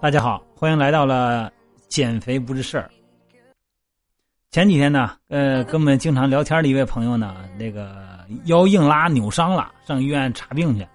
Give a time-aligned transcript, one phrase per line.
[0.00, 1.52] 大家好，欢迎来到了
[1.88, 2.88] 减肥不是事儿。
[4.50, 10.86] 前几天呢，呃，跟我们经常聊天的一位朋友呢，那个腰硬拉扭伤了，上医院查病去。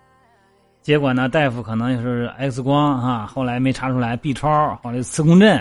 [0.82, 5.57] 结果呢，大夫可能是 X 光啊，后来没查出来，B 超，后来磁共振。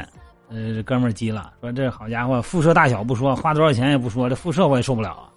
[0.49, 5.32] 呃，这哥们急了，说这好家伙，辐射大小不说，花多少钱也不说，这辐射我也受不了啊。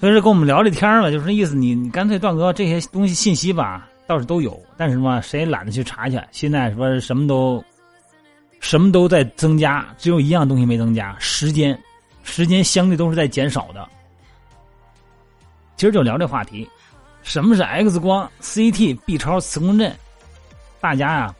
[0.00, 3.88] 所以说跟我们聊这天嘛，就是意思，你你干脆段哥这些东西信息吧。
[4.06, 6.18] 倒是都有，但是嘛，谁也懒得去查去？
[6.30, 7.62] 现在说什么都，
[8.58, 11.78] 什么都在增加，只有一样东西没增加，时间，
[12.22, 13.86] 时间相对都是在减少的。
[15.76, 16.66] 今儿就聊这话题，
[17.22, 19.94] 什么是 X 光、CT、B 超、磁共振？
[20.80, 21.34] 大家呀，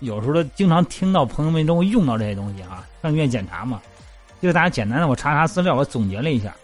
[0.00, 3.78] 有时候都经常听到朋友们中会用到这些东西啊，上医院检查嘛。
[4.40, 6.56] 就大家简单的，我查查资料，我总结了一下，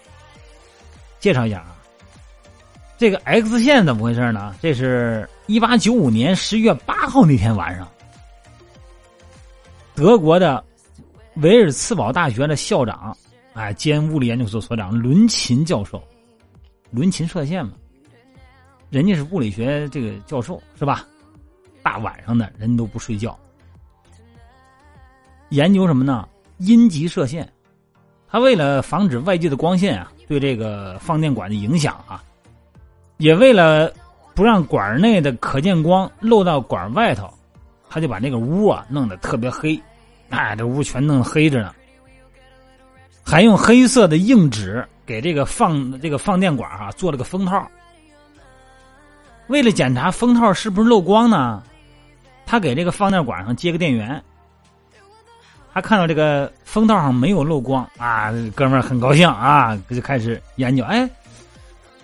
[1.22, 1.78] 介绍一下啊。
[2.98, 4.54] 这个 X 线怎么回事呢？
[4.60, 7.88] 这是一八九五年十月八号那天晚上，
[9.94, 10.62] 德国的
[11.36, 13.16] 维尔茨堡大学的校长，
[13.54, 16.02] 哎，兼物理研究所所长伦琴教授，
[16.90, 17.72] 伦琴射线嘛，
[18.90, 21.06] 人家是物理学这个教授是吧？
[21.82, 23.36] 大晚上的人都不睡觉，
[25.50, 26.28] 研究什么呢？
[26.58, 27.48] 阴极射线。
[28.32, 32.24] 他为了防止外界的光线啊对这个放电管的影响啊。
[33.18, 33.92] 也为了
[34.34, 37.30] 不让管内的可见光漏到管外头，
[37.90, 39.78] 他就把那个屋啊弄得特别黑，
[40.30, 41.74] 哎，这屋全弄黑着呢。
[43.22, 47.70] 还用黑色的硬纸给这个放这个放电管啊做了个封套。
[49.48, 51.62] 为了检查封套是不是漏光呢，
[52.46, 54.20] 他给这个放电管上接个电源。
[55.74, 61.08] 他看到这个封套上没有漏光啊，哥们儿很高兴啊，就开始研究，哎。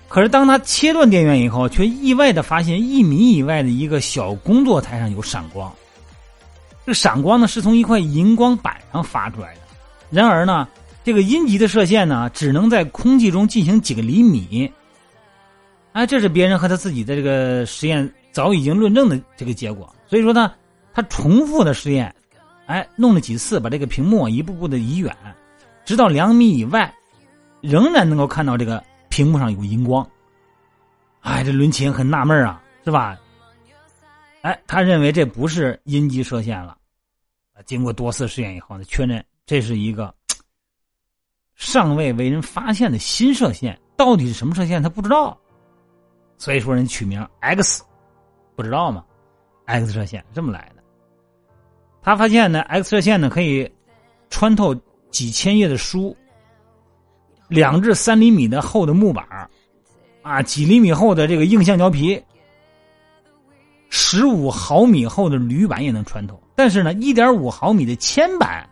[0.08, 5.70] 可是，当他切断电源以后，却意外的发现一米以外的一个小工作台上有闪光。
[6.86, 9.60] 这闪光呢，是从一块荧光板上发出来的。
[10.08, 10.66] 然而呢，
[11.04, 14.72] 这个阴极的射线呢，只能在空气中进行几个厘米。
[15.92, 19.94] 哎，这是别人和他自己的这个实验早已经论证的这个结果。
[20.06, 20.52] 所以说呢，
[20.94, 22.14] 他重复的实验，
[22.68, 25.12] 哎，弄了几次，把这个屏幕一步步的移远，
[25.84, 26.94] 直到两米以外，
[27.60, 28.80] 仍然能够看到这个。
[29.10, 30.08] 屏幕上有荧光，
[31.22, 33.18] 哎，这伦琴很纳闷啊，是吧？
[34.42, 36.76] 哎，他认为这不是阴极射线了。
[37.66, 40.14] 经过多次试验以后呢，确认这是一个
[41.56, 43.76] 尚未为人发现的新射线。
[43.96, 45.36] 到底是什么射线，他不知道。
[46.36, 47.82] 所以说人取名 X，
[48.54, 49.04] 不知道吗
[49.64, 50.77] ？X 射线这么来的。
[52.02, 53.70] 他发现呢，X 射线呢可以
[54.30, 54.74] 穿透
[55.10, 56.16] 几千页的书。
[57.48, 59.26] 两至三厘米的厚的木板
[60.20, 62.22] 啊，几厘米厚的这个硬橡胶皮，
[63.88, 68.68] 十五毫米厚的铝板也能穿透，但是呢，一点五毫米的铅板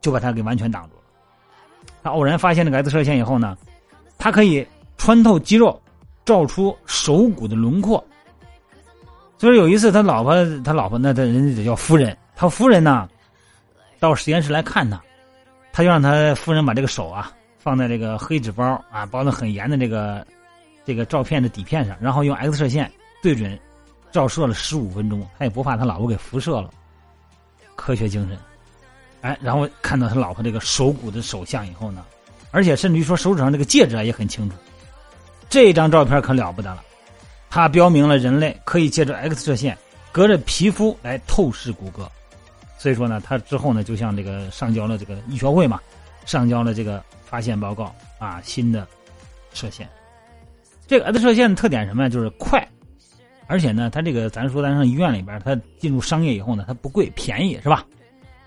[0.00, 1.02] 就把它给完全挡住了。
[2.00, 3.58] 他偶然发现这个 X 射线以后呢，
[4.16, 4.64] 它可以
[4.96, 5.82] 穿透肌肉，
[6.24, 8.04] 照出手骨的轮廓。
[9.42, 13.08] 就是有一次，他老婆，他老婆那他人家得叫夫人，他夫人呢，
[13.98, 15.02] 到实验室来看他。
[15.72, 20.24] 他就让他夫人把这个手啊放在这个黑纸包啊包的很严的这个
[20.84, 22.88] 这个照片的底片上，然后用 X 射线
[23.20, 23.58] 对准
[24.12, 26.70] 照射了十五分钟，他也不怕他老婆给辐射了。
[27.74, 28.38] 科学精神，
[29.22, 32.04] 哎，然后看到他老婆这个手骨的手相以后呢，
[32.52, 34.54] 而且甚至于说手指上这个戒指啊也很清楚。
[35.50, 36.84] 这张照片可了不得了，
[37.54, 39.76] 它标明了人类可以借着 X 射线
[40.10, 42.08] 隔着皮肤来透视骨骼。
[42.78, 45.78] 所以说呢，他之后呢，就像这个上交了这个医学会嘛，
[46.24, 48.88] 上交了这个发现报告啊，新的
[49.52, 49.86] 射线。
[50.86, 52.08] 这个 X 射线的特点什么呀？
[52.08, 52.66] 就是快，
[53.46, 57.84] 而且呢，它这个咱说咱上医院里边，它进入商业以后呢，它不贵，便宜是吧？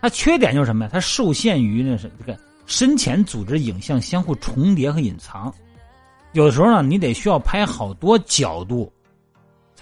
[0.01, 0.89] 它缺点就是什么呀？
[0.91, 2.35] 它受限于那是这个
[2.65, 5.53] 深浅组织影像相互重叠和隐藏，
[6.31, 8.91] 有的时候呢，你得需要拍好多角度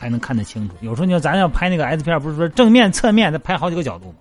[0.03, 0.75] 才能看得清楚。
[0.81, 4.15] 有时候你说咱要拍那个 S 片，不是说正面、侧面，得拍好几个角度吗？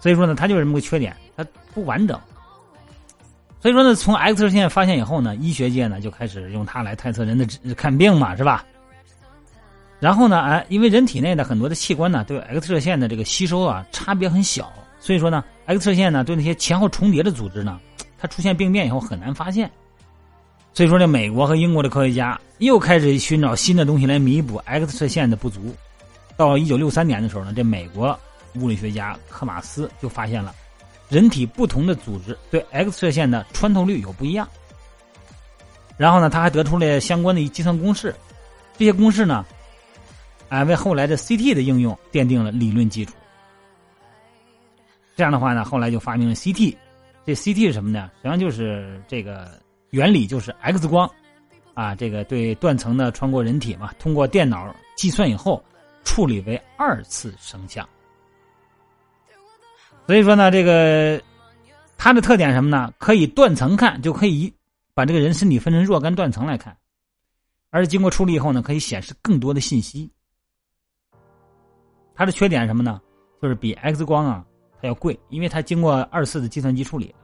[0.00, 2.18] 所以说呢，它就是这么个缺点，它不完整。
[3.60, 8.64] 所以说呢，从 X 射线发现以后呢，医学界呢就开始用它来探测人的看病嘛，是吧？
[9.98, 17.78] 然后呢，哎，因为人体内的很多的器官呢，对 X 射线的这个吸收啊差别很小，所以说呢，X 射线呢对那些前后重叠的组织呢，
[18.18, 19.70] 它出现病变以后很难发现。
[20.72, 25.74] 所以说，这美国和英国的科学家又开始寻找新的东西来弥补 X 射线的不足。
[26.36, 28.18] 到一九六三年的时候呢，这美国。
[28.56, 30.52] 物理学家科马斯就发现了，
[31.08, 34.48] 人体不同的组织对 X 射线的穿透率有不一样。
[35.96, 38.12] 然后呢，他还得出了相关的计算公式，
[38.76, 39.46] 这些公式呢，
[40.48, 43.14] 哎，为后来的 CT 的应用奠定了理论基础。
[45.14, 46.76] 这样的话呢，后来就发明了 CT。
[47.24, 48.10] 这 CT 是什么呢？
[48.16, 51.10] 实际上就是这个原理，就是 X 光
[51.74, 55.62] 啊，这个对断层的穿过人体嘛，通过电脑计算以后
[56.04, 57.88] 处理为二次成像。
[60.06, 61.22] 所以说呢，这个
[61.96, 62.92] 它的特点什么呢？
[62.98, 64.52] 可以断层看，就可以
[64.94, 66.76] 把这个人身体分成若干断层来看，
[67.70, 70.10] 而经过处理以后呢，可以显示更多的信息。
[72.14, 73.00] 它的缺点什么呢？
[73.40, 74.44] 就是比 X 光啊
[74.82, 77.14] 它要贵，因为它经过二次的计算机处理，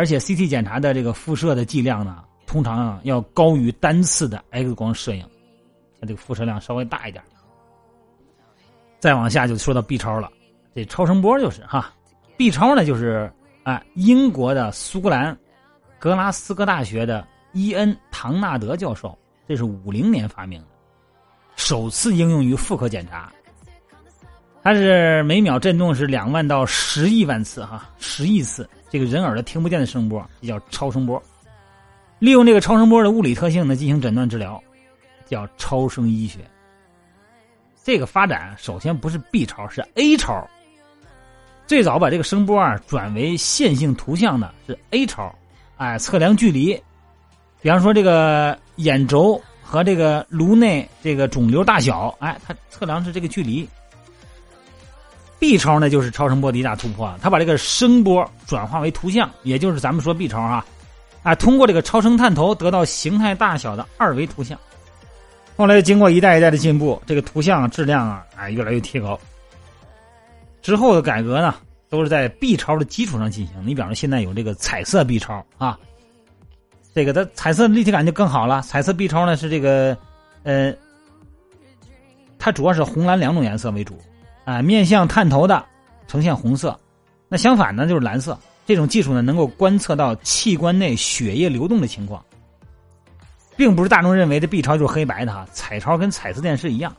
[0.00, 5.22] 而且 CT 检查的这个辐射的剂量呢，通常要高于单次的 X 光摄影，
[6.00, 7.22] 它这个辐射量稍微大一点。
[8.98, 10.32] 再往下就说到 B 超了。
[10.74, 11.92] 这超声波就是哈
[12.38, 13.30] ，B 超呢就是
[13.62, 15.36] 啊，英国的苏格兰
[15.98, 19.14] 格拉斯哥大学的伊恩唐纳德教授，
[19.46, 20.68] 这是五零年发明的，
[21.56, 23.30] 首次应用于妇科检查。
[24.62, 31.22] 它是每秒振动是两万到十亿万次哈，十亿次，这个人耳朵听不见的声波，叫超声波。
[32.18, 34.62] 利用这个超声波的物理特性呢，进行诊断治疗，
[35.24, 36.40] 叫超声医学。
[37.82, 40.46] 这个发展首先不是 B 超，是 A 超。
[41.66, 45.34] 最早把这个声波啊转为线性图像的是 A 超，
[45.78, 46.78] 哎，测量距离，
[47.62, 53.66] 比方说这个眼轴和这个颅内这个肿瘤大小，哎，它测量是这个距离。
[55.40, 60.64] B 超呢就是超声波的一大突破，它把这个声波转化为图像，也就是咱们说 B 超啊，
[61.22, 64.56] 啊，通过这个超声探头得到形态大小的二维图像。
[65.56, 69.18] 后来经过一代一代的进步，这个图像质量啊，哎，越来越提高。
[70.62, 71.54] 之后的改革呢，
[71.88, 73.56] 都是在 B 超的基础上进行。
[73.64, 75.78] 你比方说，现在有这个彩色 B 超啊，
[76.94, 78.60] 这个它彩色立体感就更好了。
[78.62, 79.96] 彩色 B 超呢是这个，
[80.42, 80.74] 呃，
[82.38, 83.98] 它主要是红蓝两种颜色为主，
[84.44, 85.64] 啊，面向探头的
[86.06, 86.78] 呈现红色，
[87.28, 88.38] 那相反呢就是蓝色。
[88.66, 92.24] 这种技术呢能够观测到器官内血液流动的情况，
[93.56, 95.44] 并不是大众认为的 B 超就是黑白的哈。
[95.52, 96.94] 彩超跟彩色电视一样，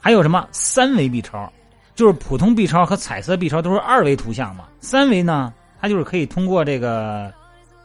[0.00, 1.50] 还有什么三维 B 超？
[1.94, 7.32] 就是普通 B 超和彩色 B 超都是二维图像嘛，三维呢，它就是可以通过这个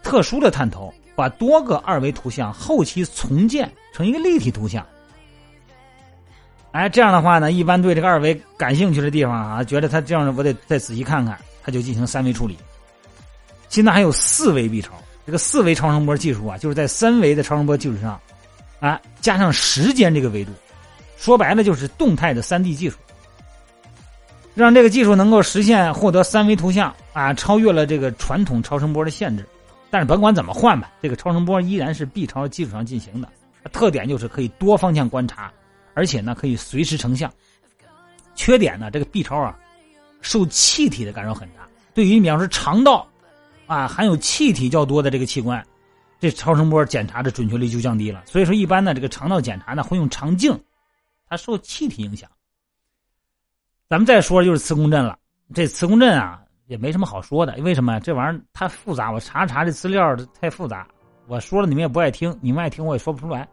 [0.03, 4.85] 特殊的探头，把多个二维图像后期重建成一个立体图像。
[6.71, 12.57] 哎，这样的话呢，一般对这个二维感兴趣的地方啊，觉得它这样的我得再仔细看看，它就进行三维处理。
[13.69, 14.91] 现在还有四维 B 超，
[15.25, 18.19] 这个四维超声波技术啊，就是在三维的超声波基础上，
[18.79, 20.51] 啊，加上时间这个维度，
[21.17, 22.97] 说白了就是动态的三 D 技术。
[24.53, 29.45] 让这个技术能够实现获得三维图像啊，超越了这个传统超声波的限制。
[29.89, 33.29] 但是甭管怎么换吧，这个超声波依然是 B 超基础上进行的。
[33.71, 35.51] 特点就是可以多方向观察，
[35.97, 37.31] 而且呢可以随时成像。
[38.35, 39.57] 缺点呢，这个 B 超啊，
[40.21, 41.67] 受气体的干扰很大。
[41.95, 43.07] 对于比方说肠道
[43.65, 45.65] 啊含有气体较多的这个器官，
[46.19, 48.21] 这超声波检查的准确率就降低了。
[48.27, 50.55] 所以说，一般呢这个肠道检查呢会用肠镜，
[51.27, 52.29] 它受气体影响。
[53.89, 55.17] 咱们再说就是磁共振了，
[55.55, 57.99] 这磁共振啊也没什么好说的，为什么？
[58.01, 60.87] 这玩意儿太复杂，我查查这资料太复杂，
[61.25, 63.47] 我说了你们也不爱听，你们爱听我也说不出来。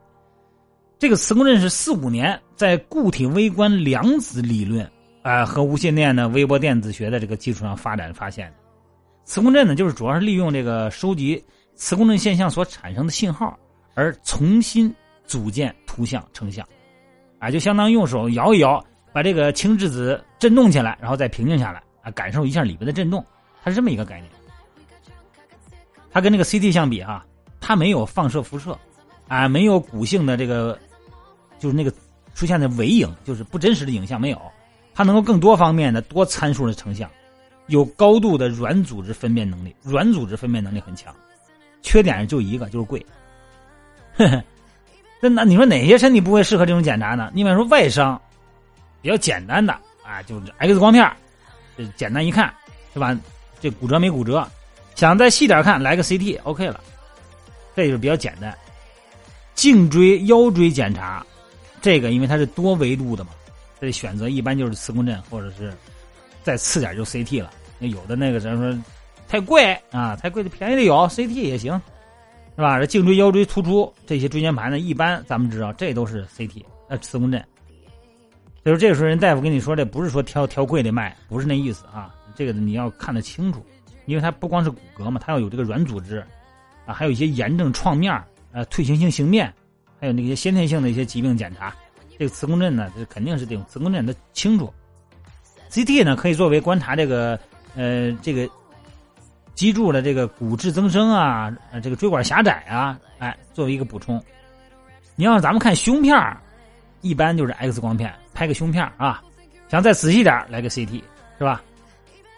[0.99, 4.89] 这个磁共振是四五年在固体微观量子理论
[5.23, 8.55] 啊和无线电的微波电子学的这个基础上发展发现的。
[9.25, 11.43] 磁共振呢，就是主要是利用这个收集
[11.75, 13.59] 磁共振现象所产生的信号，
[13.95, 14.95] 而重新
[15.27, 16.67] 组建图像成像，
[17.39, 18.83] 啊，就相当于用手摇一摇。
[19.13, 23.25] 把这个氢质子振动起来，然后再平静下来啊，感受一下里边的振动，
[23.63, 24.29] 它是这么一个概念。
[26.11, 27.25] 它跟那个 CT 相比哈，
[27.61, 28.77] 它没有放射辐射，
[29.29, 30.79] 啊，没有骨性的这个，
[31.59, 31.93] 就是那个
[32.35, 34.41] 出现的伪影，就是不真实的影像没有。
[34.95, 37.11] 它能够更多方面的多参数的成像，
[37.67, 41.15] 有高度的软组织分辨能力，软组织分辨能力很强。
[41.83, 43.05] 缺点就一个，就是贵。
[45.21, 47.31] 那那你说哪些身体部位适合这种检查呢？
[47.35, 48.21] 你比方说外伤。
[49.03, 49.71] 比较简单的
[50.03, 51.07] 啊，就是 X 光片
[51.95, 52.51] 简单一看，
[52.95, 53.15] 是吧？
[53.61, 54.49] 这骨折没骨折？
[54.95, 56.81] 想再细点看，来个 CT，OK 了。
[57.77, 58.57] 这就是比较简单。
[59.55, 61.25] 颈椎、腰椎检查，
[61.81, 63.31] 这个因为它是多维度的嘛，
[63.79, 65.73] 所以选择一般就是磁共振，或者是
[66.43, 67.51] 再次点就 CT 了。
[67.79, 68.77] 那有的那个咱说
[69.29, 71.81] 太贵啊，太贵的便宜的有 CT 也行，
[72.57, 72.79] 是吧？
[72.79, 77.43] 这颈椎、腰椎突出这些椎间盘呢，一般咱们知道这都是 CT，呃，磁共振。
[78.63, 82.15] 所以说，这个时候人大夫跟你说，这不是说挑挑贵的卖，不是那意思啊。
[82.35, 83.65] 这个你要看得清楚，
[84.07, 86.25] 因为它不光是骨骼嘛，它要有这个软组织，
[86.87, 88.21] 啊，还有一些炎症创面
[88.55, 89.53] 呃，退行性形面，
[90.01, 91.75] 还有那些先天性的一些疾病检查。
[92.17, 94.73] 这个磁共振呢，这肯定是得用磁共振的清楚。
[95.71, 97.37] CT 呢，可以作为观察这个
[97.75, 98.49] 呃这个
[99.57, 104.23] 脊柱的这个骨质增生啊，呃这个椎管狭窄啊，哎，作为一个补充。
[105.17, 106.17] 你要咱们看胸片
[107.01, 109.21] 一般就是 X 光片拍个胸片啊，
[109.69, 111.03] 想再仔细点来个 CT
[111.39, 111.61] 是吧？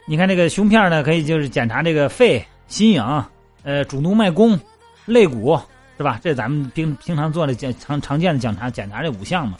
[0.06, 3.24] 你看这个胸片呢，可以就是检查这个肺、心影、
[3.64, 4.58] 呃主动脉弓、
[5.04, 5.60] 肋骨
[5.96, 6.20] 是吧？
[6.22, 9.56] 这咱们平平常做的检常常见的检查，检查这五项嘛。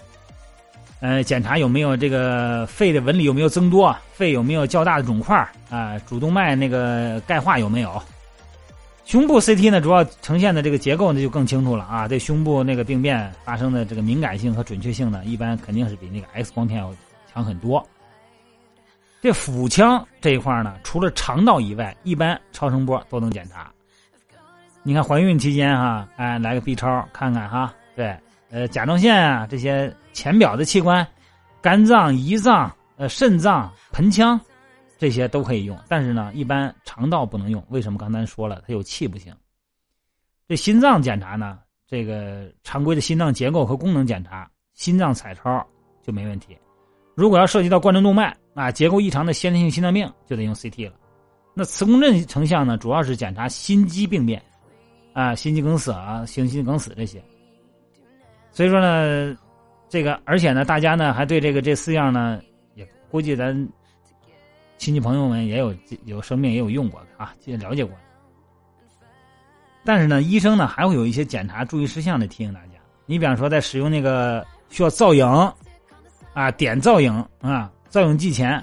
[1.00, 5.36] 呃，检查有没有这个肺的纹理有没有增多，肺有没有较大的肿块
[5.68, 5.98] 啊？
[6.00, 8.02] 主动脉那个钙化有没有？
[9.04, 12.08] 胸部 CT 呢，主要呈现的这个结构呢就更清楚了啊。
[12.08, 16.92] 对胸部那个病变发生的这个敏感性和准确性呢，一般肯定是比那个 X 光片要
[17.32, 17.86] 强很多。
[19.22, 23.70] 这腹腔这一块呢，除了肠道以外，一般超声波都能检查。
[24.86, 28.16] 你看怀孕期间哈，哎，来个 B 超看看哈，对。
[28.50, 31.04] 呃，甲状腺啊，这些浅表的器官，
[31.60, 34.40] 肝脏、胰脏、呃肾脏、盆腔，
[34.96, 35.76] 这些都可以用。
[35.88, 37.60] 但是呢，一般肠道不能用。
[37.68, 37.98] 为什么？
[37.98, 39.34] 刚才说了，它有气不行。
[40.46, 45.66] 这心脏检查呢，这个常规的心脏结构和功能检查，心脏彩超
[46.00, 46.56] 就没问题。
[47.16, 50.94] 如果要涉及到冠状动脉啊，结构异常的先天性心脏病，就得用 CT 了。
[51.54, 54.40] 那磁共振成像呢，主要是检查心肌病变，
[55.16, 57.22] 啊，心肌梗死啊，心肌梗死这些。
[58.50, 59.34] 所以说呢，
[59.88, 62.38] 这个而且呢，大家呢还对这个这四样呢，
[62.74, 63.56] 也估计咱
[64.76, 67.96] 亲戚朋友们也有有生病也有用过的啊，也了解过。
[69.86, 72.72] 但是呢，医生呢还会有一些检查注意事项的提醒大家。
[73.06, 75.26] 你比方说，在使用那个需要造影
[76.34, 78.62] 啊、碘造影啊、造影剂前，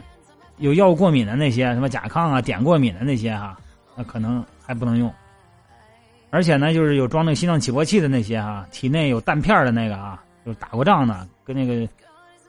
[0.57, 3.57] 有药物过敏的那些，什么甲亢啊、碘过敏的那些哈，
[3.95, 5.11] 那可能还不能用。
[6.33, 11.87] 而且呢，就是有装那个心脏起搏器的那些哈，体内有弹片的那个啊，就是打过仗的，跟那个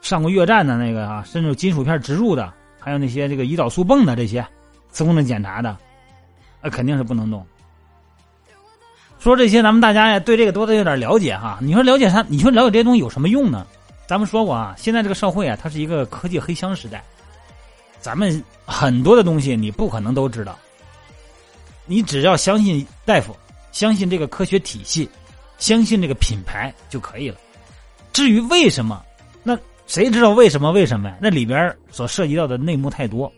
[0.01, 2.51] 上过越战的那个啊，甚至金属片植入的，
[2.81, 4.43] 还有那些这个胰岛素泵的这些
[4.89, 5.77] 磁共振检查的，
[6.63, 7.47] 那肯定是不能动。
[9.19, 11.59] 说这些，咱们大家呀对这个多的有点了解哈。
[11.61, 12.25] 你说了解啥？
[12.27, 13.67] 你说了解这些东西有什么用呢？
[14.07, 17.05] 咱们说过啊，现在这个社会啊，它是一个科技黑箱时代，
[18.01, 20.59] 咱们很多的东西你不可能都知道，
[21.85, 23.37] 你只要相信大夫。
[23.75, 25.11] 相信这个科学体系，
[25.59, 27.37] 相信这个品牌就可以了。
[28.13, 29.05] 至于为什么，
[29.43, 30.71] 那谁知道为什么？
[30.71, 31.19] 为什么呀？
[31.21, 33.31] 那里边所涉及到的内幕太多。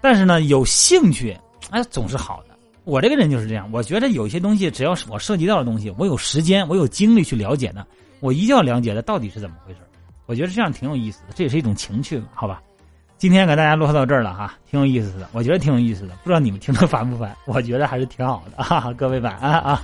[0.00, 1.36] 但是呢，有兴趣，
[1.70, 2.56] 哎，总是好的。
[2.84, 7.84] 我这个人就是这样，我觉得有些东西，只要是我涉及到的东西，我有时间，我有精力去了解呢，
[8.20, 9.80] 我一定要了解的到底是怎么回事。
[10.26, 12.62] 我觉得这样挺有意思的，这也是一种情趣，好吧？
[13.16, 17.34] 今天给大家啰嗦到这儿了哈，挺有意思的，我觉得挺有意思的，不知道你们听着烦不烦？
[17.46, 19.82] 我觉得还是挺好的，哈哈，各位晚安啊。